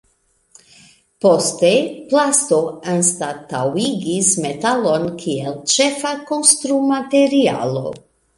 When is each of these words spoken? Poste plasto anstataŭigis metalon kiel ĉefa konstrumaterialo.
Poste 1.25 1.69
plasto 2.13 2.57
anstataŭigis 2.93 4.31
metalon 4.47 5.07
kiel 5.21 5.61
ĉefa 5.75 6.15
konstrumaterialo. 6.33 7.87